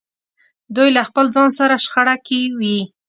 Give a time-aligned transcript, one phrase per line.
[0.75, 2.79] دوی له خپل ځان سره شخړه کې وي.